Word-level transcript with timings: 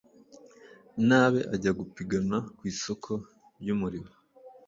nabe 1.07 1.41
ajya 1.55 1.71
gupigana 1.79 2.37
ku 2.57 2.61
isoko 2.71 3.11
ry’umurimo 3.61 4.11